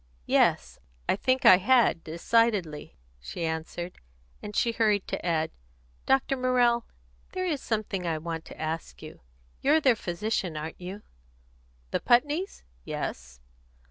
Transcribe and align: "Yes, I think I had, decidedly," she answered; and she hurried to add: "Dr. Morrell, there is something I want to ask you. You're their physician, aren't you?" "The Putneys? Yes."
"Yes, 0.25 0.79
I 1.07 1.15
think 1.15 1.45
I 1.45 1.57
had, 1.57 2.03
decidedly," 2.03 2.97
she 3.19 3.45
answered; 3.45 3.99
and 4.41 4.55
she 4.55 4.71
hurried 4.71 5.07
to 5.09 5.23
add: 5.23 5.51
"Dr. 6.07 6.35
Morrell, 6.35 6.87
there 7.33 7.45
is 7.45 7.61
something 7.61 8.07
I 8.07 8.17
want 8.17 8.43
to 8.45 8.59
ask 8.59 9.03
you. 9.03 9.19
You're 9.61 9.79
their 9.79 9.95
physician, 9.95 10.57
aren't 10.57 10.81
you?" 10.81 11.03
"The 11.91 11.99
Putneys? 11.99 12.63
Yes." 12.83 13.41